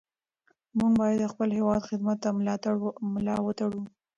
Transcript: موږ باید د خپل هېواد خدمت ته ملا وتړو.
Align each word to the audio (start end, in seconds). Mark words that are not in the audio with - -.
موږ 0.77 0.91
باید 0.99 1.17
د 1.21 1.25
خپل 1.33 1.49
هېواد 1.57 1.81
خدمت 1.89 2.17
ته 2.23 2.29
ملا 3.13 3.35
وتړو. 3.41 3.81